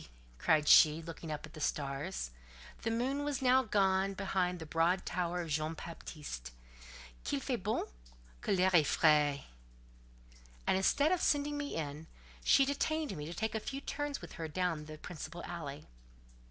[0.39, 5.05] cried she, looking up at the stars—the moon was now gone down behind the broad
[5.05, 6.49] tower of Jean Baptiste.
[7.23, 7.85] "Qu'il fait bon?
[8.41, 9.43] que l'air est frais!"
[10.65, 12.07] And, instead of sending me in,
[12.43, 15.85] she detained me to take a few turns with her down the principal alley.